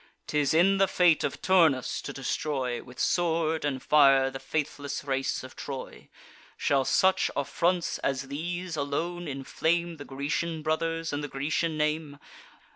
'Tis 0.25 0.51
in 0.51 0.79
the 0.79 0.87
fate 0.87 1.23
of 1.23 1.43
Turnus 1.43 2.01
to 2.01 2.11
destroy, 2.11 2.81
With 2.83 2.99
sword 2.99 3.63
and 3.63 3.83
fire, 3.83 4.31
the 4.31 4.39
faithless 4.39 5.03
race 5.03 5.43
of 5.43 5.55
Troy. 5.55 6.09
Shall 6.57 6.85
such 6.85 7.29
affronts 7.35 7.99
as 7.99 8.23
these 8.27 8.75
alone 8.75 9.27
inflame 9.27 9.97
The 9.97 10.05
Grecian 10.05 10.63
brothers, 10.63 11.13
and 11.13 11.23
the 11.23 11.27
Grecian 11.27 11.77
name? 11.77 12.17